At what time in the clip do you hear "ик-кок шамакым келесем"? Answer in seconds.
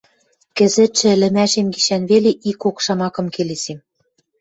2.49-3.79